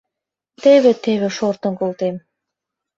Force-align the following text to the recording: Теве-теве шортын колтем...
Теве-теве 0.63 1.29
шортын 1.37 1.73
колтем... 1.79 2.15